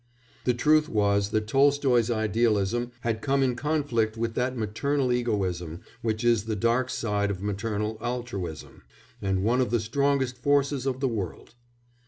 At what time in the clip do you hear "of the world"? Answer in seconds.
10.87-11.53